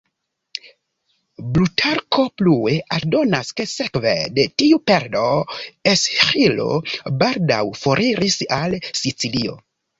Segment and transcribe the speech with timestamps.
[1.57, 5.27] Plutarko plue aldonas ke sekve de tiu perdo
[5.95, 6.69] Esĥilo
[7.23, 9.59] baldaŭ foriris al Sicilio.